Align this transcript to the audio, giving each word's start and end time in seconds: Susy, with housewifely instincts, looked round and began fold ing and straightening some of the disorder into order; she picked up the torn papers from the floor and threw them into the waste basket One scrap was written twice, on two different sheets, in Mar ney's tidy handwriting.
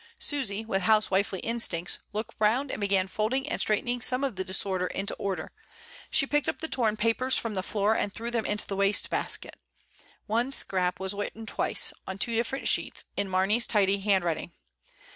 Susy, 0.17 0.65
with 0.65 0.81
housewifely 0.81 1.37
instincts, 1.41 1.99
looked 2.11 2.33
round 2.39 2.71
and 2.71 2.81
began 2.81 3.05
fold 3.07 3.35
ing 3.35 3.47
and 3.47 3.61
straightening 3.61 4.01
some 4.01 4.23
of 4.23 4.35
the 4.35 4.43
disorder 4.43 4.87
into 4.87 5.13
order; 5.17 5.51
she 6.09 6.25
picked 6.25 6.49
up 6.49 6.57
the 6.57 6.67
torn 6.67 6.97
papers 6.97 7.37
from 7.37 7.53
the 7.53 7.61
floor 7.61 7.95
and 7.95 8.11
threw 8.11 8.31
them 8.31 8.43
into 8.47 8.65
the 8.65 8.75
waste 8.75 9.11
basket 9.11 9.57
One 10.25 10.51
scrap 10.51 10.99
was 10.99 11.13
written 11.13 11.45
twice, 11.45 11.93
on 12.07 12.17
two 12.17 12.33
different 12.35 12.67
sheets, 12.67 13.03
in 13.15 13.29
Mar 13.29 13.45
ney's 13.45 13.67
tidy 13.67 13.99
handwriting. 13.99 14.53